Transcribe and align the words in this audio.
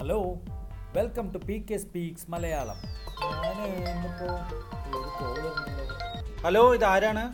Hello 0.00 0.18
welcome 0.94 1.26
to 1.32 1.38
P 1.46 1.56
K 1.68 1.76
speaks 1.76 2.26
Malayalam 2.32 2.78
hello 6.44 6.62
ഇതാരാണ്? 6.74 7.24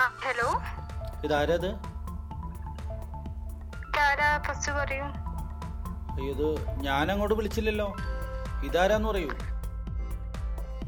ആ 0.00 0.06
hello 0.24 0.48
ഇതാരത്? 1.24 1.70
ഇത് 6.30 6.46
ഞാൻ 6.86 7.12
അങ്ങോട്ട് 7.12 7.36
വിളിച്ചില്ലല്ലോ. 7.40 7.88
ഇതാരാന്ന് 8.68 9.08
പറയൂ. 9.08 9.30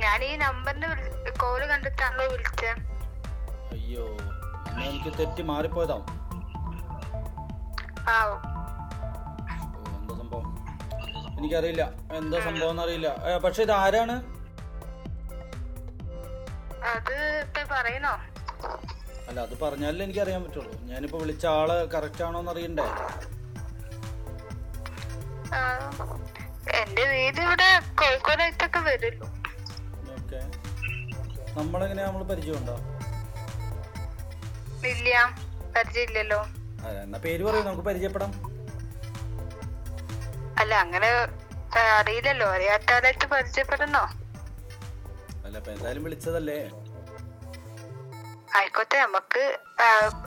ഞാൻ 0.03 0.25
ഈ 0.25 0.33
നമ്പറിന് 0.37 0.91
കോൾ 1.43 1.61
കണ്ടിട്ടാണല്ലോ 1.73 2.27
വിളിച്ചത് 2.33 2.71
അയ്യോ 3.75 4.07
എനിക്ക് 4.87 5.13
തെറ്റി 5.19 5.43
മാറിപ്പോയതാവും. 5.43 6.09
ആ 8.09 8.17
എനിക്കറിയില്ല. 11.43 11.85
എന്താ 12.17 12.39
സംഭവം 12.41 12.73
എന്നറിയില്ല 12.73 13.09
ഏ, 13.27 13.33
പക്ഷെ 13.39 13.63
ഇത് 13.67 13.75
ആരാണ്? 13.79 14.17
അല്ല 19.29 19.41
അത് 19.47 19.55
പറഞ്ഞാലേ 19.63 20.03
എനിക്ക് 20.05 20.21
അറിയാൻ 20.21 20.41
പറ്റുള്ളൂ. 20.45 20.73
ഞാനിപ്പോ 20.85 21.19
വിളിച്ച 21.19 21.45
ആൾ 21.59 21.71
കറക്റ്റ് 21.95 22.23
ആണോന്ന് 22.27 22.51
അറിയണ്ടേ 22.51 22.87
എന്റെ 26.81 27.05
വീട് 27.11 27.41
ഇവിടെ 27.45 27.69
കോഴിക്കോടത്തൊക്കെ 28.01 28.81
വരുള്ളൂ 28.89 29.27
ഓക്കെ. 30.17 30.41
നമ്മളെങ്ങനെയാ 31.59 32.07
നമ്മൾ 32.07 32.23
പരിചയമുണ്ടോ? 32.25 32.77
ഇല്ല 34.93 35.11
പരിചയമില്ലല്ലോ. 35.77 36.41
എന്നാ 37.03 37.19
പേര് 37.27 37.43
പറയൂ 37.47 37.63
നമുക്ക് 37.63 37.87
പരിചയപ്പെടാം. 37.89 38.33
അല്ല 40.63 40.73
അങ്ങനെ 40.85 41.11
അറിയില്ലല്ലോ. 41.81 42.47
അറിയാത്താലായിട്ട് 42.57 43.27
പരിചയപ്പെടുന്നോ? 43.35 44.05
അല്ല 45.47 45.57
എന്തായാലും 45.75 46.05
വിളിച്ചതല്ലേ? 46.07 46.59
ആയിക്കോട്ടെ 48.59 48.97
നമുക്ക് 49.05 49.43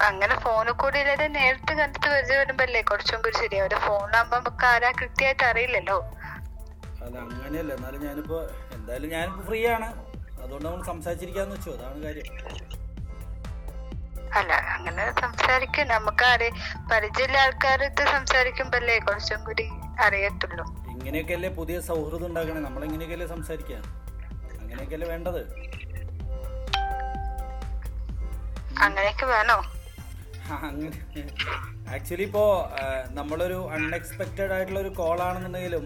അങ്ങനെ 0.08 0.36
ഫോണിൽ 0.44 0.74
കൂടി 0.82 0.98
ഇല്ലാതെ 1.00 1.28
നേരിട്ട് 1.38 1.74
കണ്ടിട്ട് 1.80 2.08
പരിചയപ്പെടുമ്പല്ലേ 2.14 2.82
കുറച്ചും 2.92 3.20
കൂടി 3.26 3.38
ശരിയാവും. 3.44 3.70
ഫോൺ 3.70 4.00
ഫോണിലാകുമ്പോ 4.00 4.38
നമുക്ക് 4.38 4.66
ആരാ 4.72 4.92
കൃത്യമായിട്ട് 5.00 5.46
അറിയില്ലല്ലോ. 5.52 5.98
അത് 7.06 7.18
അങ്ങനെയല്ല. 7.24 7.72
എന്നാലും 7.78 8.02
ഞാനിപ്പോ 8.08 8.40
എന്തായാലും 8.78 9.10
ഞാനിപ്പോ 9.16 9.44
ഫ്രീ 9.50 9.60
ആണ്. 9.76 9.90
അതുകൊണ്ട് 10.44 10.66
നമ്മൾ 10.68 10.84
സംസാരിച്ചിരിക്കാന്ന് 10.92 11.56
വെച്ചു. 11.56 11.70
അതാണ് 11.78 12.00
കാര്യം. 12.06 12.28
അല്ല 14.40 14.54
അങ്ങനെ 14.76 15.04
സംസാരിക്കും. 15.22 15.86
നമുക്ക് 15.96 16.26
അറി 16.34 16.50
പരിചയമില്ല 16.92 17.38
ആൾക്കാരത്ത് 17.46 18.04
സംസാരിക്കുമ്പല്ലേ 18.16 18.98
കുറച്ചും 19.08 19.44
കൂടി 19.48 19.66
അറിയത്തുള്ളൂ. 20.06 20.66
ഇങ്ങനെയൊക്കെയല്ലേ 20.96 21.50
പുതിയ 21.60 21.78
സൗഹൃദം 21.90 22.28
ഉണ്ടാക്കണേ 22.30 22.62
നമ്മൾ 22.68 22.82
ഇങ്ങനെയൊക്കെയല്ലേ 22.88 23.28
സംസാരിക്കുക 23.36 23.78
അങ്ങനെയൊക്കെയല്ലേ 24.62 25.08
വേണ്ടത്? 25.14 25.42
അങ്ങനെയൊക്കെ 28.86 29.26
വേണോ? 29.36 29.58
ആക്ച്വലി 31.96 32.26
ഇപ്പോ 32.30 32.44
നമ്മളൊരു 33.18 33.60
അൺഎക്സ്പെക്റ്റഡ് 33.76 34.54
ആയിട്ടുള്ള 34.56 34.80
ഒരു 34.86 34.92
കോൾ 35.00 35.18
ആണെന്നുണ്ടെങ്കിലും 35.28 35.86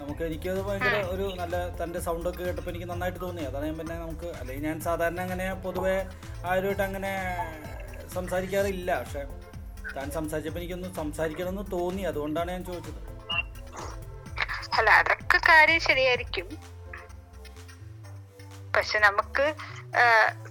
നമുക്ക് 0.00 0.22
എനിക്കത് 0.28 0.60
ഭയങ്കര 0.66 0.96
ഒരു 1.14 1.26
നല്ല 1.40 1.56
തന്റെ 1.80 2.00
സൗണ്ട് 2.06 2.26
ഒക്കെ 2.30 2.42
കേട്ടപ്പോൾ 2.46 2.70
എനിക്ക് 2.72 2.88
നന്നായിട്ട് 2.90 3.20
തോന്നി. 3.24 3.42
അതാണ് 3.50 3.66
ഞാൻ 3.70 3.76
പിന്നെ 3.80 3.94
നമുക്ക് 4.04 4.28
അല്ലെങ്കിൽ 4.40 4.64
ഞാൻ 4.68 4.78
സാധാരണ 4.86 5.20
അങ്ങനെ 5.26 5.46
പൊതുവെ 5.64 5.94
ആരുമായിട്ട് 6.50 6.84
അങ്ങനെ 6.88 7.12
സംസാരിക്കാറില്ല. 8.16 8.90
പക്ഷെ 9.02 9.22
താൻ 9.96 10.06
സംസാരിച്ചപ്പോൾ 10.18 10.60
എനിക്കൊന്ന് 10.62 10.90
സംസാരിക്കണമെന്ന് 11.00 11.64
തോന്നി. 11.76 12.02
അതുകൊണ്ടാണ് 12.10 12.50
ഞാൻ 12.56 12.64
ചോദിച്ചത്. 12.70 13.00
അല്ല 14.84 14.94
അതൊക്കെ 15.02 15.38
കാര്യം 15.48 15.78
ശരിയായിരിക്കും. 15.80 16.46
പക്ഷെ 18.74 18.98
നമുക്ക് 19.04 19.44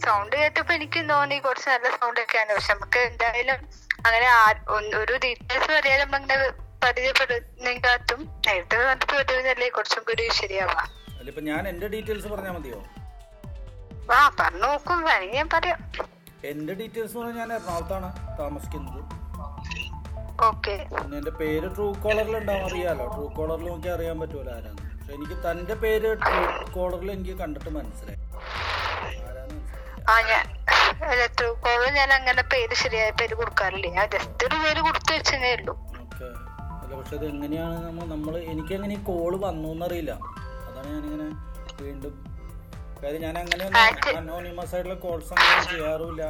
സൗണ്ട് 0.06 0.35
കേട്ടപ്പോ 0.40 0.72
എനിക്ക് 0.78 1.02
തോന്നി 1.09 1.38
കുറച്ച് 1.46 1.68
നല്ല 1.69 1.90
സൗണ്ട് 1.97 2.19
ഒക്കെയാണ്. 2.22 2.52
പക്ഷെ 2.58 2.72
നമുക്ക് 2.74 3.00
എന്തായാലും 3.09 3.59
അങ്ങനെ 4.06 4.30
ഒരു 5.02 5.13
ഡീറ്റെയിൽസ് 5.25 5.69
പറയാതെ 5.74 6.03
നമ്മളിങ്ങനെ 6.03 6.47
പരിചയപ്പെടുന്നെങ്കാത്തും 6.85 8.22
നേരത്തെ 8.47 8.80
കണ്ടിട്ട് 8.90 9.13
പറ്റുന്നല്ലേ 9.19 9.69
കുറച്ചും 9.78 10.03
കൂടി 10.09 10.25
ശരിയാവാ 10.41 10.81
ഞാൻ 11.52 11.63
എന്റെ 11.72 11.88
ഡീറ്റെയിൽസ് 11.94 12.31
പറഞ്ഞാൽ 12.34 12.56
മതിയോ? 12.58 12.79
ആ 14.18 14.19
പറഞ്ഞു 14.40 14.63
നോക്കും. 14.66 15.06
ഞാൻ 15.38 15.50
പറയാം. 15.53 15.79
എന്റെ 16.53 16.74
ഡീറ്റെയിൽസ് 16.81 17.29
ഞാൻ 17.41 17.50
എറണാകുളത്താണ് 17.58 18.09
താമസിക്കുന്നത്. 18.41 19.02
ഓക്കെ 20.48 20.76
നിന്റെ 21.12 21.31
പേര് 21.42 21.68
ട്രൂ 21.76 21.86
കോളറിൽ 22.04 22.36
ഉണ്ടാവും 22.40 22.64
അറിയാലോ. 22.70 23.06
ട്രൂ 23.16 23.26
കോളറിൽ 23.38 23.68
നോക്കി 23.72 23.90
അറിയാൻ 23.96 24.18
പറ്റൂല 24.22 24.50
ആരാന്ന്. 24.58 24.84
പക്ഷെ 24.98 25.14
എനിക്ക് 25.18 25.36
തന്റെ 25.46 25.76
പേര് 25.84 26.09
ട്രൂ 26.24 26.42
കോളറിൽ 26.76 27.09
എനിക്ക് 27.16 27.36
കണ്ടിട്ട് 27.42 27.72
മനസ്സിലായി. 27.78 28.20
ആ 30.12 30.16
ഞാൻ 30.30 30.46
അല്ല 31.12 32.14
അങ്ങനെ 32.20 32.44
പേര് 32.53 32.76
ശരിയായ 32.84 33.12
പേര് 33.20 33.34
കൊടുക്കാറില്ല. 33.42 33.88
ഞാൻ 33.98 34.08
ജസ്റ്റ് 34.16 34.44
ഒരു 34.48 34.58
പേര് 34.64 34.82
കൊടുത്തു 34.88 35.12
വെച്ചേ 35.16 35.52
ഉള്ളൂ. 35.58 35.74
ഓക്കെ 36.03 36.28
അല്ല 36.82 36.92
പക്ഷെ 37.00 37.16
അത് 37.20 37.26
എങ്ങനെയാണ് 37.34 37.78
നമ്മൾ 37.88 38.06
നമ്മൾ 38.14 38.34
എനിക്കെങ്ങനെ 38.53 38.94
ഈ 39.00 39.02
കോൾ 39.09 39.34
വന്നു 39.48 39.70
എന്നറിയില്ല. 39.76 40.14
അതാണ് 40.68 40.88
ഞാനിങ്ങനെ 40.96 41.28
വീണ്ടും 41.82 42.14
കാര്യം 43.03 43.22
ഞാൻ 43.28 43.38
അങ്ങനെ 43.44 43.64
അനോണിമസ് 44.20 44.74
ആയിട്ടുള്ള 44.76 44.98
കോൾസ് 45.06 45.32
അങ്ങനെ 45.38 45.64
ചെയ്യാറുമില്ല. 45.72 46.26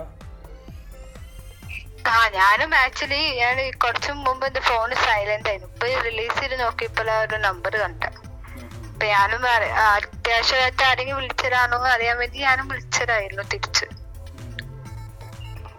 ആ 2.06 2.30
ഞാനും 2.30 2.76
ആക്ച്വലി 2.76 3.36
ഞാൻ 3.38 3.72
കുറച്ചു 3.84 4.12
മുമ്പ് 4.12 4.46
എന്റെ 4.46 4.60
ഫോൺ 4.60 4.96
സൈലന്റ് 4.96 5.50
ആയിരുന്നു. 5.50 5.74
ഇപ്പൊ 5.74 5.88
റിലീസ് 6.02 6.40
ചെയ്ത് 6.40 6.60
നോക്കിയപ്പോഴാ 6.62 7.22
ഒരു 7.22 7.36
നമ്പർ 7.38 7.78
കണ്ട. 7.78 8.04
അപ്പൊ 8.92 9.06
ഞാനും 9.06 9.48
ആ, 9.48 9.56
അത്യാവശ്യമായിട്ട് 9.96 10.84
ആരെങ്കിലും 10.84 11.18
വിളിച്ചതാണോ 11.18 11.78
അറിയാൻ 11.78 12.18
വേണ്ടി 12.18 12.38
ഞാനും 12.40 12.68
വിളിച്ചതായിരുന്നു 12.68 13.44
തിരിച്ച്. 13.44 13.86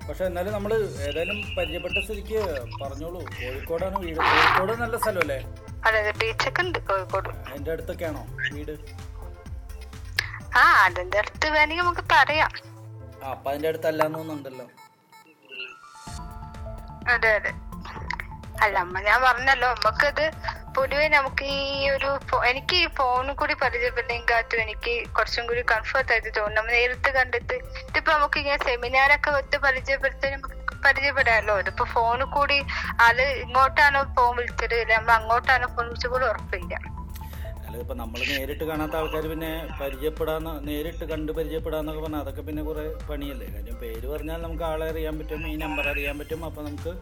പക്ഷെ 0.08 0.24
എന്നാലും 0.24 0.52
നമ്മൾ 0.52 0.72
ഏതായാലും 1.08 1.54
പരിചയപ്പെട്ട 1.58 2.04
സ്ഥിതിക്ക് 2.04 2.40
പറഞ്ഞോളൂ. 2.82 3.20
കോഴിക്കോടാണ് 3.38 3.98
വീട്. 3.98 4.18
കോഴിക്കോട് 4.18 4.72
നല്ല 4.72 4.96
സ്ഥലമല്ലേ? 4.96 5.38
അതെ 5.86 6.12
ബീച്ചൊക്കെ 6.18 6.62
ഉണ്ട് 6.62 6.78
കോഴിക്കോട്. 6.78 7.28
അതിന്റെ 7.28 7.70
അടുത്തൊക്കെയാണോ 7.70 8.22
വീട്? 8.52 8.74
ആ 10.56 10.84
അതിന്റെ 10.84 11.18
അടുത്ത് 11.18 11.50
വേണമെങ്കിൽ 11.50 11.84
നമുക്ക് 11.84 12.04
പറയാം. 12.12 12.50
ആ 13.24 13.30
അതിന്റെ 13.46 13.68
അടുത്ത് 13.68 13.86
അടുത്തല്ലാന്ന് 13.86 14.18
തോന്നുന്നുണ്ടല്ലോ. 14.18 14.66
അതെ 17.06 17.30
അതെ. 17.38 17.52
അല്ല 18.62 18.76
അമ്മ 18.78 19.00
ഞാൻ 19.00 19.22
പറഞ്ഞല്ലോ 19.22 19.68
നമുക്കത് 19.74 20.24
പൊതുവെ 20.74 21.06
നമുക്ക് 21.08 21.46
ഈ 21.56 21.90
ഒരു 21.90 22.10
എനിക്ക് 22.42 22.76
ഈ 22.76 22.86
ഫോണിൽ 22.96 23.32
കൂടി 23.32 23.54
പരിചയപ്പെട്ടെങ്കാട്ടും 23.54 24.60
എനിക്ക് 24.60 24.92
കുറച്ചും 25.16 25.44
കൂടി 25.46 25.62
കംഫർട്ട് 25.72 26.12
ആയിട്ട് 26.12 26.30
തോന്നും. 26.38 26.56
നമ്മൾ 26.56 26.72
നേരിട്ട് 26.72 27.10
കണ്ടിട്ട് 27.18 27.56
ഇതിപ്പോ 27.88 28.12
നമുക്ക് 28.12 28.38
ഇങ്ങനെ 28.38 28.58
സെമിനാറൊക്കെ 28.64 29.30
വെച്ച് 29.30 29.58
പരിചയപ്പെടുത്തി 29.58 30.30
നമുക്ക് 30.30 30.52
പരിചയപ്പെടാമല്ലോ 30.86 31.58
ഇതിപ്പോ 31.58 31.84
ഫോണിൽ 31.94 32.24
കൂടി 32.36 32.58
ആൾ 33.00 33.16
ഇങ്ങോട്ടാണോ 33.44 34.02
ഫോൺ 34.16 34.36
വിളിച്ചത്? 34.36 34.74
അല്ലെ 34.74 34.96
നമ്മൾ 34.96 35.12
അങ്ങോട്ടാണോ 35.12 35.68
ഫോൺ 35.76 35.86
വിളിച്ചത്? 35.86 36.12
പോലും 36.12 36.28
ഉറപ്പില്ല. 36.30 36.74
ഇപ്പം 37.80 37.96
നമ്മൾ 38.00 38.20
നേരിട്ട് 38.30 38.64
കാണാത്ത 38.70 38.94
ആൾക്കാർ 38.98 39.24
പിന്നെ 39.32 39.50
പരിചയപ്പെടാന്ന് 39.80 40.52
നേരിട്ട് 40.68 41.04
കണ്ട് 41.12 41.30
പരിചയപ്പെടാന്നൊക്കെ 41.38 42.02
പറഞ്ഞാൽ 42.04 42.22
അതൊക്കെ 42.24 42.42
പിന്നെ 42.48 42.62
കുറേ 42.68 42.84
പണിയല്ലേ? 43.10 43.46
കാര്യം 43.54 43.76
പേര് 43.82 44.06
പറഞ്ഞാൽ 44.12 44.40
നമുക്ക് 44.44 44.64
ആളെ 44.70 44.86
അറിയാൻ 44.92 45.14
പറ്റും 45.20 45.42
ഈ 45.52 45.56
നമ്പർ 45.64 45.86
അറിയാൻ 45.92 46.16
പറ്റും 46.20 46.40
അപ്പോൾ 46.48 46.64
നമുക്ക് 46.68 46.92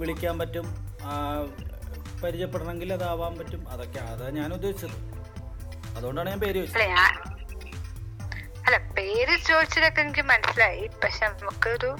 വിളിക്കാൻ 0.00 0.34
പറ്റും 0.40 0.66
പരിചയപ്പെടണമെങ്കിൽ 2.22 2.90
അതാവാൻ 2.96 3.32
പറ്റും. 3.40 3.62
അതൊക്കെ 3.72 4.00
അതാണ് 4.12 4.34
ഞാൻ 4.40 4.50
ഉദ്ദേശിച്ചത്. 4.56 4.96
അതുകൊണ്ടാണ് 5.96 6.28
ഞാൻ 6.32 6.40
പേര് 6.44 6.58
ചോദിച്ചത്. 6.60 7.26
അല്ല 8.66 8.78
പേര് 8.98 9.34
ചോദിച്ചതൊക്കെ 9.50 10.00
എനിക്ക് 10.06 10.24
മനസ്സിലായി. 10.32 10.84
പക്ഷെ 11.02 11.26
നമുക്കൊരു 11.34 11.90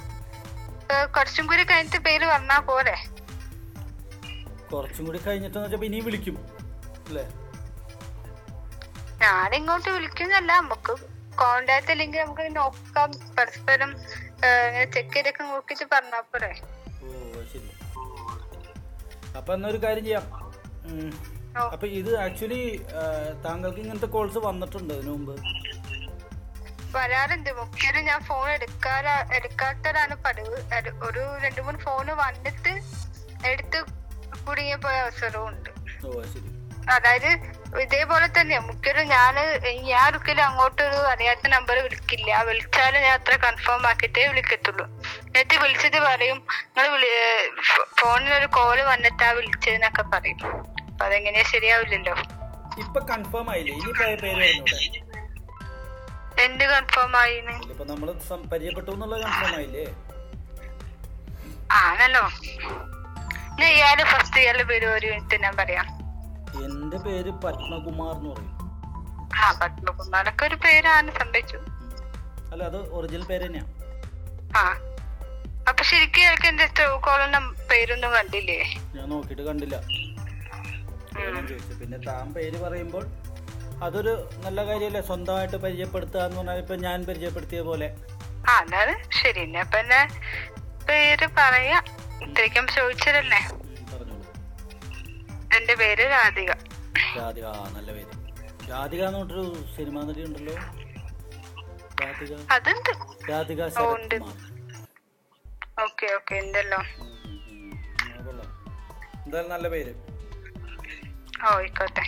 കുറച്ചും 1.15 1.45
കൂടി 1.51 1.63
കഴിഞ്ഞിട്ട് 1.71 2.01
പേര് 2.09 2.27
വന്നാ 2.35 2.59
പോലെ 2.71 2.97
കുറച്ചും 4.73 5.05
കൂടി 5.09 5.19
കഴിഞ്ഞിട്ടെന്ന് 5.27 5.67
വെച്ചാൽ 5.67 5.85
ഇനിയും 5.89 6.05
വിളിക്കും 6.09 6.37
അല്ലേ? 7.09 7.25
ഞാൻ 9.23 9.55
ഇങ്ങോട്ട് 9.59 9.89
വിളിക്കുന്നല്ല 9.95 10.51
നമുക്ക് 10.61 10.93
കോണ്ടാക്ട് 11.41 11.91
ഇല്ലെങ്കിൽ 11.95 12.21
നമുക്ക് 12.25 12.45
നോക്കാം. 12.57 13.11
പരസ്പരം 13.37 13.91
ചെക്ക് 14.95 15.15
ചെയ്തൊക്കെ 15.15 15.43
നോക്കിട്ട് 15.53 15.87
പറഞ്ഞാ 15.93 16.21
പോരെ. 16.33 16.51
അപ്പൊ 19.39 19.51
എന്നൊരു 19.57 19.79
കാര്യം 19.85 20.05
ചെയ്യാം. 20.09 20.27
അപ്പൊ 21.75 21.87
ഇത് 22.01 22.11
ആക്ച്വലി 22.25 22.63
താങ്കൾക്ക് 23.45 23.81
ഇങ്ങനത്തെ 23.85 24.09
കോൾസ് 24.17 24.41
വന്നിട്ടുണ്ട് 24.49 24.93
ഇതിനു 24.95 25.13
മുമ്പ്? 25.17 25.35
വരാറുണ്ട്. 26.97 27.51
മുഖ്യം 27.61 28.05
ഞാൻ 28.11 28.21
ഫോൺ 28.29 28.47
എടുക്കാറാ 28.57 29.17
എടുക്കാത്തതാണ് 29.39 30.15
പതിവ്. 30.27 30.59
ഒരു 31.09 31.23
രണ്ടു 31.45 31.61
മൂന്ന് 31.67 31.81
ഫോണ് 31.87 32.13
വന്നിട്ട് 32.23 32.73
എടുത്ത് 33.51 33.79
കുടുങ്ങിയ 34.47 34.77
പോയ 34.85 34.97
അവസരവും 35.07 35.49
ഉണ്ട്. 35.49 35.71
അതായത് 36.95 37.31
ഇതേപോലെ 37.77 38.27
തന്നെയാ 38.27 38.61
മുഖ്യൊരു 38.61 39.01
ഞാൻ 39.03 39.35
ഞാൻ 39.83 40.09
ഒരിക്കലും 40.09 40.45
അങ്ങോട്ട് 40.45 40.83
ഒരു 40.83 40.97
അറിയാത്ത 41.09 41.49
നമ്പർ 41.49 41.83
വിളിക്കില്ല. 41.83 42.43
വിളിച്ചാലും 42.43 43.03
ഞാൻ 43.03 43.13
അത്ര 43.13 43.37
കൺഫേം 43.37 43.87
ആക്കിയിട്ടേ 43.87 44.27
വിളിക്കത്തുള്ളൂ. 44.29 44.85
എന്നിട്ട് 45.27 45.57
വിളിച്ചിട്ട് 45.63 46.01
പറയും 46.01 46.39
നിങ്ങൾ 46.77 47.05
ഫോണിൽ 47.99 48.35
ഒരു 48.35 48.47
കോൾ 48.47 48.83
വന്നിട്ടാ 48.83 49.31
വിളിച്ചതെന്നൊക്കെ 49.31 50.03
പറയും. 50.03 50.41
അപ്പൊ 50.91 51.05
അതെങ്ങനെയാ 51.07 51.43
ശരിയാവില്ലല്ലോ. 51.43 52.15
ഇപ്പൊ 52.79 53.01
കൺഫേം 53.01 53.51
ആയില്ലേ? 53.51 53.75
ഇനി 53.75 53.93
പേര് 53.93 54.33
എന്ത് 56.39 56.65
കൺഫേം 56.65 57.17
ആയിന്ന് 57.17 57.55
ഇപ്പൊ 57.71 57.85
നമ്മൾ 57.85 58.13
സം- 58.29 58.49
പരിചയപ്പെട്ടു 58.51 58.91
എന്നുള്ളത് 58.91 59.23
കൺഫേം 59.23 59.57
ആയില്ലേ? 59.57 59.87
ആണല്ലോ. 61.73 62.25
ഞാൻ 63.59 63.71
ഇയാൾ 63.73 64.05
ഫസ്റ്റ് 64.05 64.41
ഇയാൾ 64.41 64.63
പേര് 64.63 64.87
ഒരു 64.87 65.07
മിനിറ്റ് 65.07 65.43
ഞാൻ 65.43 65.57
പറയാം. 65.57 65.87
എന്റെ 66.65 66.97
പേര് 66.97 67.31
പത്മകുമാർ 67.31 68.15
എന്ന് 68.17 68.31
പറയും. 68.35 68.55
ആ 69.37 69.51
ഒരു 70.47 70.55
പേരാണ് 70.55 71.11
സംഭവിച്ചു. 71.19 71.59
അല്ല 72.53 72.63
അത് 72.65 72.77
ഒറിജിനൽ 72.77 73.25
പേര് 73.25 73.47
തന്നെയാ. 73.47 73.65
ആ 74.57 74.63
അപ്പൊ 75.69 75.83
ശരിക്കും 75.85 76.47
എന്റെ 76.49 76.67
പേരൊന്നും 77.71 78.11
കണ്ടില്ലേ? 78.13 78.61
ഞാൻ 78.97 79.09
നോക്കിട്ട് 79.09 79.43
കണ്ടില്ല. 79.43 79.77
പിന്നെ 81.81 81.99
താൻ 81.99 82.33
പേര് 82.35 82.59
പറയുമ്പോൾ 82.63 83.07
അതൊരു 83.83 84.29
നല്ല 84.45 84.67
കാര്യമല്ലേ? 84.67 85.01
സ്വന്തമായിട്ട് 85.01 85.57
പരിചയപ്പെടുത്തുക 85.57 86.21
എന്ന് 86.21 86.37
പറഞ്ഞാൽ 86.37 86.59
ഇപ്പൊ 86.59 86.77
ഞാൻ 86.77 87.05
പരിചയപ്പെടുത്തിയ 87.05 87.61
പോലെ. 87.61 87.89
ആ 88.49 88.59
അതാണ്. 88.59 88.95
ശരി 89.13 89.41
പിന്നെ 89.41 89.61
അപ്പൊ 89.61 89.79
പേര് 90.89 91.29
പറയാ. 91.39 91.79
ഇത്രയ്ക്കും 92.23 92.67
ചോദിച്ചതല്ലേ? 92.67 93.41
എന്റെ 95.59 95.75
പേര് 95.81 96.05
രാധിക 96.13 96.51
രാധിക 97.19 97.45
ആ 97.53 97.65
നല്ല 97.75 97.91
പേര് 97.93 98.13
രാധിക 98.71 99.03
എന്ന് 99.05 99.19
പറഞ്ഞൊരു 99.21 99.45
സിനിമാ 99.75 100.01
നടി 100.05 100.23
ഉണ്ടല്ലോ 100.27 100.57
രാധിക 102.01 102.33
അതുണ്ട് 102.57 102.91
രാധിക 103.31 103.61
ഓ, 103.77 103.87
ഉണ്ട്. 103.95 104.17
ശരത്കുമാർ 104.17 104.37
ഓക്കെ 105.85 106.07
ഓക്കെ 106.17 106.35
ഉണ്ടല്ലോ 106.43 106.79
ഉം, 107.01 107.09
ഉം, 107.27 107.37
ഉം. 107.53 107.73
ആ, 108.07 108.23
കൊള്ളാം. 108.27 108.49
എന്തായാലും 109.25 109.51
നല്ല 109.55 109.69
പേര് 109.75 109.93
ഓ 111.41 111.51
ആയിക്കോട്ടെ 111.53 112.05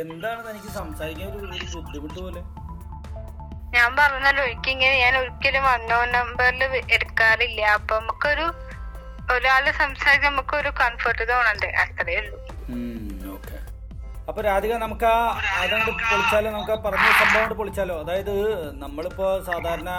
എന്താണ് 0.00 0.40
തനിക്ക് 0.46 0.70
സംസാരിക്കാൻ 0.74 1.28
ഒരു 1.32 1.46
ഒരു 1.48 1.66
ബുദ്ധിമുട്ട് 1.76 2.18
പോലെ 2.20 2.42
ഞാൻ 3.74 3.90
പറഞ്ഞല്ലോ 3.96 4.42
എനിക്കിങ്ങനെ 4.44 4.96
ഞാൻ 5.00 5.14
ഒരിക്കലും 5.18 5.64
അന്നോൺ 5.68 6.08
നമ്പറിൽ 6.14 6.62
എടുക്കാറില്ല 6.94 7.60
അപ്പൊ 7.76 7.94
നമുക്കൊരു 8.00 8.46
ഒരാൾ 9.34 9.70
സംസാരിക്കാൻ 9.70 10.32
നമുക്കൊരു 10.32 10.68
കംഫർട്ട് 10.68 11.28
തോന്നണ്ടേ 11.28 11.68
അത്രേ 11.68 12.16
ഉള്ളൂ. 12.16 12.38
അപ്പൊ 14.28 14.42
രാധിക 14.42 14.74
നമുക്ക് 14.74 15.04
ആ 15.04 15.40
അതങ്ങോട്ട് 15.58 15.90
പൊളിച്ചാലോ? 15.90 16.50
നമുക്ക് 16.50 16.72
പറഞ്ഞ 16.82 17.06
സംഭവം 17.18 17.40
കൊണ്ട് 17.40 17.54
പൊളിച്ചാലോ? 17.54 17.94
അതായത് 18.02 18.34
നമ്മളിപ്പോ 18.82 19.44
സാധാരണ 19.44 19.90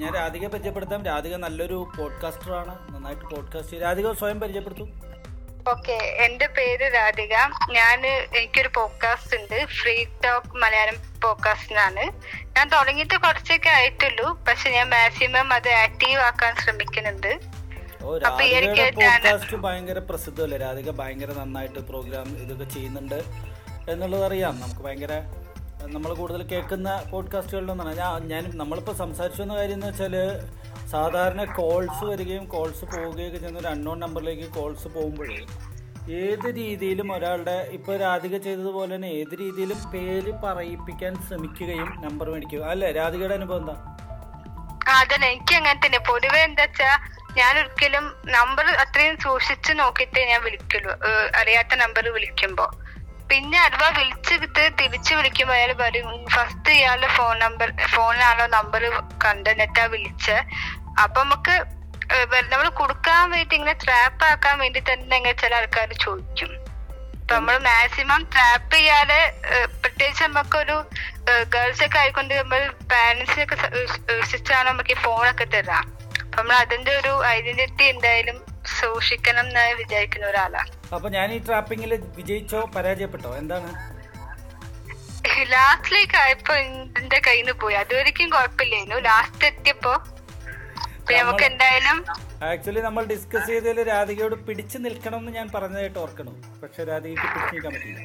ഞാൻ 0.00 0.14
രാധികയെ 0.14 0.48
പരിചയപ്പെടുത്താം. 0.48 1.04
രാധിക 1.04 1.36
നല്ലൊരു 1.36 1.92
പോഡ്കാസ്റ്ററാണ് 1.98 2.94
നന്നായിട്ട് 2.94 3.24
പോഡ്കാസ്റ്റ് 3.24 3.82
രാധിക 3.82 4.12
സ്വയം 4.12 4.40
പരിചയപ്പെടുത്തു. 4.40 4.86
ഓക്കെ 5.70 5.92
എന്റെ 5.92 6.46
പേര് 6.46 6.94
രാധിക. 6.94 7.34
ഞാൻ 7.70 8.06
എനിക്കൊരു 8.06 8.70
പോഡ്കാസ്റ്റ് 8.74 9.36
ഉണ്ട്. 9.36 9.66
ഫ്രീ 9.66 10.04
ടോക്ക് 10.24 10.56
മലയാളം 10.56 11.20
പോഡ്കാസ്റ്റ് 11.20 11.72
എന്നാണ് 11.72 12.04
ഞാൻ 12.56 12.68
തുടങ്ങിയിട്ട് 12.68 13.16
കുറച്ചൊക്കെ 13.16 13.68
ആയിട്ടുള്ളൂ. 13.68 14.44
പക്ഷെ 14.44 14.70
ഞാൻ 14.70 14.88
മാക്സിമം 14.90 15.52
അത് 15.52 15.68
ആക്റ്റീവ് 15.68 16.20
ആക്കാൻ 16.20 16.54
ശ്രമിക്കുന്നുണ്ട്. 16.56 17.57
പോഡ്കാസ്റ്റ് 18.02 19.56
ഭയങ്കര 19.56 19.98
പ്രസിദ്ധമല്ലേ? 19.98 20.58
രാധിക 20.58 20.90
ഭയങ്കര 20.90 21.32
നന്നായിട്ട് 21.32 21.78
പ്രോഗ്രാം 21.78 22.28
ഇതൊക്കെ 22.36 22.64
ചെയ്യുന്നുണ്ട് 22.64 23.22
എന്നുള്ളത് 23.90 24.24
അറിയാം. 24.24 24.60
നമുക്ക് 24.60 24.80
ഭയങ്കര 24.80 25.12
നമ്മൾ 25.86 26.14
കൂടുതൽ 26.14 26.42
കേൾക്കുന്ന 26.42 27.02
പോഡ്കാസ്റ്റുകളിലൊന്നാണ് 27.10 27.98
ഞാൻ 27.98 28.28
ഞാൻ 28.28 28.50
നമ്മളിപ്പോൾ 28.54 28.92
സംസാരിച്ചു 28.92 29.42
വന്ന 29.42 29.56
കാര്യം 29.56 29.74
എന്ന് 29.74 29.86
വെച്ചാൽ 29.86 30.14
സാധാരണ 30.90 31.44
കോൾസ് 31.44 32.04
വരികയും 32.04 32.44
കോൾസ് 32.44 32.84
പോവുകയൊക്കെ 32.84 33.38
ചെയ്യുന്ന 33.38 33.58
ഒരു 33.58 33.68
അൺനോൺ 33.68 34.00
നമ്പറിലേക്ക് 34.00 34.48
കോൾസ് 34.50 34.88
പോകുമ്പോഴേ 34.88 35.46
ഏത് 36.14 36.54
രീതിയിലും 36.54 37.12
ഒരാളുടെ 37.12 37.68
ഇപ്പോൾ 37.72 37.96
രാധിക 37.96 38.36
ചെയ്തതുപോലെ 38.36 38.94
തന്നെ 38.94 39.06
ഏത് 39.08 39.38
രീതിയിലും 39.40 39.90
പേര് 39.90 40.32
പറയിപ്പിക്കാൻ 40.44 41.14
ശ്രമിക്കുകയും 41.28 42.02
നമ്പർ 42.04 42.30
മേടിക്കുക. 42.30 42.60
അല്ലേ? 42.60 42.92
രാധികയുടെ 42.92 43.34
അനുഭവം 43.34 43.58
എന്താ? 43.58 43.74
അതന്നെ. 44.98 45.26
എനിക്ക് 45.28 45.54
അങ്ങനെ 45.54 45.80
തന്നെ. 45.86 45.98
പൊതുവെ 45.98 46.40
എന്താ 46.40 46.62
വെച്ചാ 46.62 46.90
ഞാൻ 47.36 47.58
ഒരിക്കലും 47.58 48.04
നമ്പർ 48.36 48.66
അത്രയും 48.82 49.16
സൂക്ഷിച്ചു 49.24 49.72
നോക്കിയിട്ട് 49.72 50.20
ഞാൻ 50.30 50.40
വിളിക്കുള്ളൂ. 50.42 50.92
അറിയാത്ത 51.40 51.74
നമ്പർ 51.82 52.04
വിളിക്കുമ്പോ. 52.16 52.66
പിന്നെ 53.30 53.58
അഥവാ 53.60 53.88
വിളിച്ചിട്ട് 53.98 54.62
തിരിച്ചു 54.80 55.14
വിളിക്കുമ്പോ 55.14 55.54
അയാൾ 55.54 55.72
പറയും 55.72 56.28
ഫസ്റ്റ് 56.34 56.70
ഇയാളുടെ 56.70 57.08
ഫോൺ 57.16 57.38
നമ്പർ 57.38 57.70
ഫോണിലാണോ 57.94 58.46
നമ്പർ 58.46 58.84
കണ്ടെന്നിട്ടാ 59.24 59.84
വിളിച്ച്? 59.94 60.36
അപ്പൊ 61.02 61.22
നമുക്ക് 61.24 61.56
നമ്മൾ 62.52 62.68
കൊടുക്കാൻ 62.68 63.30
വേണ്ടി 63.30 63.54
ഇങ്ങനെ 63.56 63.74
ട്രാപ്പ് 63.84 64.24
ആക്കാൻ 64.24 64.58
വേണ്ടി 64.58 64.80
തന്നെ 64.80 65.16
ഇങ്ങനെ 65.16 65.36
ചില 65.42 65.54
ആൾക്കാർ 65.54 65.92
ചോദിക്കും. 66.04 66.52
അപ്പൊ 67.20 67.34
നമ്മൾ 67.34 67.56
മാക്സിമം 67.58 68.22
ട്രാപ്പ് 68.34 68.74
ചെയ്യാതെ 68.74 69.20
പ്രത്യേകിച്ച് 69.82 70.24
നമുക്കൊരു 70.24 70.76
ഗേൾസ് 71.54 71.84
ഒക്കെ 71.84 71.98
ആയിക്കൊണ്ട് 71.98 72.34
നമ്മൾ 72.34 72.72
പാരന്റ്സിനൊക്കെ 72.92 73.56
വിശ്വസിച്ചാണ് 73.74 74.68
നമുക്ക് 74.68 74.90
ഈ 74.90 74.98
ഫോണൊക്കെ 75.04 75.44
തരാം. 75.44 75.97
നമ്മൾ 76.38 76.54
അതിന്റെ 76.64 76.92
ഒരു 77.00 77.12
ഐഡന്റിറ്റി 77.36 77.84
എന്തായാലും 77.92 78.36
സൂക്ഷിക്കണം 78.78 79.46
എന്ന് 79.50 79.62
വിചാരിക്കുന്ന 79.80 80.26
ഒരാളാണ്. 80.32 80.70
അപ്പൊ 80.96 81.08
ഞാൻ 81.16 81.28
ഈ 81.36 81.38
ട്രാപ്പിംഗിൽ 81.46 81.92
വിജയിച്ചോ 82.18 82.60
പരാജയപ്പെട്ടോ? 82.76 83.30
എന്താണ്? 83.42 83.70
ലാസ്റ്റിലേക്ക് 85.54 86.16
ആയപ്പോ 86.22 86.52
എന്റെ 87.00 87.18
കയ്യിൽ 87.26 87.44
നിന്ന് 87.44 87.54
പോയി. 87.62 87.74
അതുവരെയ്ക്കും 87.82 88.28
കുഴപ്പമില്ലായിരുന്നു. 88.34 88.98
ലാസ്റ്റ് 89.08 89.46
എത്തിയപ്പോ 89.50 89.92
നമുക്ക് 91.18 91.44
എന്തായാലും 91.50 91.98
ആക്ച്വലി 92.48 92.80
നമ്മൾ 92.86 93.02
ഡിസ്കസ് 93.12 93.48
ചെയ്തതിൽ 93.50 93.78
രാധികയോട് 93.92 94.36
പിടിച്ചു 94.48 94.78
നിൽക്കണം 94.86 95.20
എന്ന് 95.22 95.32
ഞാൻ 95.38 95.46
പറഞ്ഞതായിട്ട് 95.54 95.98
ഓർക്കണം. 96.04 96.34
പക്ഷെ 96.62 96.80
രാധികയ്ക്ക് 96.90 97.26
പിടിച്ചു 97.34 97.54
നിൽക്കാൻ 97.54 97.72
പറ്റില്ല 97.76 98.00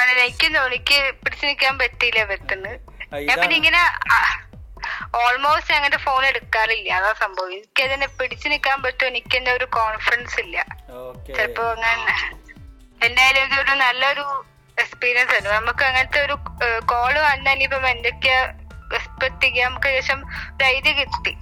അതെ 0.00 0.12
എനിക്ക് 0.24 0.46
എനിക്ക് 0.70 0.98
പിടിച്ചു 1.22 1.46
നിൽക്കാൻ 1.50 1.74
പറ്റിയില്ല 1.82 2.22
പെട്ടെന്ന്. 2.32 2.72
ഞാൻ 3.28 3.36
പിന്നെ 3.42 3.56
ഇങ്ങനെ 3.60 3.82
ഓൾമോസ്റ്റ് 5.16 5.72
അങ്ങനെ 5.76 5.98
ഫോൺ 6.04 6.22
എടുക്കാറില്ല. 6.30 6.88
അതാ 6.98 7.12
സംഭവം. 7.22 7.50
എനിക്ക് 7.56 7.82
അതിനെ 7.86 8.08
പിടിച്ചു 8.18 8.46
നിൽക്കാൻ 8.52 8.78
പറ്റും 8.84 9.06
എനിക്ക് 9.10 9.34
എന്നെ 9.38 9.50
ഒരു 9.58 9.66
കോൺഫിഡൻസ് 9.78 10.36
ഇല്ല. 10.44 10.56
ചിലപ്പോ 11.26 11.64
അങ്ങനെ 11.72 12.14
എന്തായാലും 13.06 13.42
ഇതൊരു 13.46 13.74
നല്ലൊരു 13.84 14.26
എക്സ്പീരിയൻസ് 14.82 15.34
ആണ്. 15.36 15.48
നമുക്ക് 15.58 15.82
അങ്ങനത്തെ 15.88 16.20
ഒരു 16.26 16.36
കോൾ 16.92 17.14
വന്നാൽ 17.28 17.52
ഇനിയിപ്പം 17.54 17.86
എന്തൊക്കെയാ 17.94 18.40
എക്സ്പെക്ട് 18.98 19.44
ചെയ്യാം? 19.44 19.70
നമുക്ക് 19.70 19.88
ശേഷം 19.96 20.18
ഒരു 20.54 20.64
ഐഡിയ 20.74 20.92
കിട്ടി. 21.00 21.32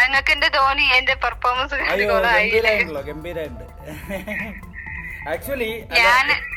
നിങ്ങൾക്ക് 0.00 0.32
എന്റെ 0.34 0.48
ധോനി 0.56 0.84
എന്റെ 0.98 1.14
പെർഫോമൻസ് 1.24 1.74
ഗംഭീരായിട്ടുണ്ട്. 3.08 3.64
ആക്ച്വലി 5.32 5.72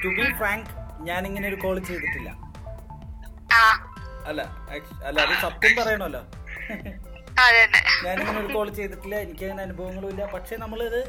ടു 0.03 0.09
ബി 0.17 0.25
ഫ്രാങ്ക് 0.39 0.69
ഞാൻ 1.07 1.21
ഇങ്ങനെ 1.27 1.45
ഒരു 1.47 1.57
കോൾ 1.63 1.75
ചെയ്തിട്ടില്ല. 1.87 2.29
അല്ല 4.29 4.41
അല്ല 5.07 5.17
അത് 5.25 5.35
സത്യം 5.45 5.73
പറയണല്ലോ 5.79 6.21
ഞാനിങ്ങനെ 8.05 8.37
ഒരു 8.39 8.49
കോൾ 8.53 8.67
ചെയ്തിട്ടില്ല 8.77 9.15
എനിക്ക് 9.25 9.43
അങ്ങനെ 9.45 9.63
അനുഭവങ്ങളും 9.67 10.09
ഇല്ല. 10.13 10.23
പക്ഷെ 10.33 10.55
നമ്മളിത് 10.63 10.99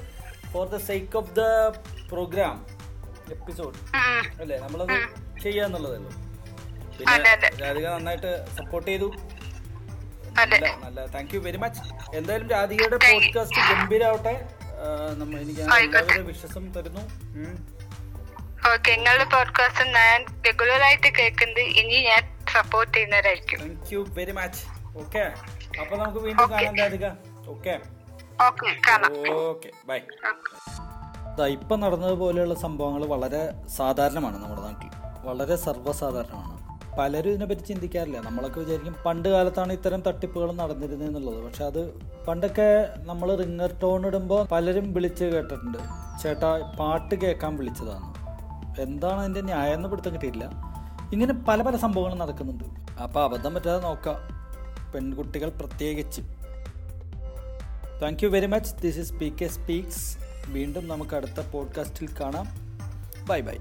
for 0.52 0.66
the 0.68 0.76
sake 0.88 1.16
of 1.20 1.32
the 1.38 1.42
program 2.12 2.56
episode. 3.36 3.76
അല്ലേ? 4.42 4.58
നമ്മളത് 4.64 4.94
ചെയ്യാന്നുള്ളതല്ലോ. 5.44 6.12
പിന്നെ 6.98 7.34
രാധിക 7.64 7.86
നന്നായിട്ട് 7.94 8.30
സപ്പോർട്ട് 8.58 8.88
ചെയ്തു. 8.90 9.08
നല്ല 10.84 11.06
താങ്ക് 11.14 11.34
യു 11.34 11.40
വെരി 11.46 11.58
മച്ച് 11.64 11.80
എന്തായാലും 12.18 12.48
രാധികയുടെ 12.56 12.98
പോഡ്കാസ്റ്റ് 13.06 13.60
ഗംഭീരാവട്ടെ. 13.70 14.34
നമ്മൾ 15.20 15.20
നമ്മ 15.20 15.38
എനിക്ക്. 15.44 16.22
വിശ്വസം 16.32 16.64
തരുന്നു. 16.76 17.02
ഓക്കെ 18.70 18.92
നിങ്ങളുടെ 18.96 19.24
പോഡ്കാസ്റ്റ് 19.34 19.84
ഞാൻ 19.96 20.24
റെഗുലർ 20.46 20.82
ആയിട്ട് 20.82 21.08
കേൾക്കുന്നത് 21.18 21.62
ഇനി 21.80 21.98
ഞാൻ 22.08 22.22
support 22.54 22.92
ചെയ്യുന്നവരായിരിക്കും. 22.96 23.58
Thank 23.60 23.92
you 23.94 24.00
very 24.18 24.32
much 24.38 24.62
okay 25.02 25.22
അപ്പൊ 25.80 25.96
നമുക്ക് 25.96 26.18
വീണ്ടും 26.18 26.50
കാണാൻ 26.52 27.06
ഓക്കെ 27.48 27.74
ഓക്കെ 29.50 29.70
ബൈ 29.88 29.98
ഇപ്പം 31.56 31.80
നടന്നതുപോലെയുള്ള 31.80 32.54
സംഭവങ്ങൾ 32.64 33.02
വളരെ 33.14 33.42
സാധാരണമാണ് 33.76 34.36
നമ്മുടെ 34.42 34.62
നാട്ടിൽ. 34.62 34.90
വളരെ 35.28 35.56
സർവസാധാരണമാണ്. 35.56 36.54
പലരും 36.98 37.30
ഇതിനെപ്പറ്റി 37.30 37.60
ചിന്തിക്കാറില്ല. 37.60 38.20
നമ്മളൊക്കെ 38.20 38.58
വിചാരിക്കും 38.60 38.94
പണ്ട് 39.06 39.28
കാലത്താണ് 39.28 39.72
ഇത്തരം 39.72 40.00
തട്ടിപ്പുകൾ 40.06 40.48
നടന്നിരുന്നത് 40.52 41.08
എന്നുള്ളത്. 41.08 41.38
പക്ഷെ 41.46 41.64
അത് 41.64 41.82
പണ്ടൊക്കെ 42.28 42.68
നമ്മൾ 43.10 43.28
റിങ്ങർ 43.42 43.72
ടോൺ 43.82 44.06
ഇടുമ്പോൾ 44.06 44.42
പലരും 44.52 44.86
വിളിച്ച് 44.94 45.24
കേട്ടിട്ടുണ്ട്. 45.34 45.78
ചേട്ടാ 46.22 46.50
പാട്ട് 46.80 47.14
കേൾക്കാൻ 47.14 47.56
വിളിച്ചതാണ്. 47.56 48.06
എന്താണ് 48.78 49.20
അതിന്റെ 49.20 49.40
ന്യായം 49.40 49.74
എന്ന് 49.74 49.88
പിടുത്തം 49.88 50.12
കിട്ടിയില്ല 50.12 50.50
ഇങ്ങനെ 51.12 51.32
പല 51.32 51.62
പല 51.62 51.76
സംഭവങ്ങൾ 51.76 52.14
നടക്കുന്നുണ്ട്. 52.14 52.64
അപ്പോൾ 53.02 53.24
അബദ്ധം 53.24 53.54
പറ്റാതെ 53.54 53.82
നോക്കാം. 53.82 54.38
പെൺകുട്ടികൾ 54.92 55.48
പ്രത്യേകിച്ച്. 55.48 56.20
Thank 58.02 58.24
you 58.24 58.28
very 58.28 58.46
much 58.46 58.74
this 58.74 58.98
is 58.98 59.12
P 59.12 59.36
K 59.42 59.46
speaks 59.46 60.18
വീണ്ടും 60.48 60.88
നമുക്ക് 60.88 61.16
അടുത്ത 61.16 61.50
പോഡ്കാസ്റ്റിൽ 61.50 62.08
കാണാം. 62.20 62.46
Bye 63.28 63.40
bye 63.40 63.56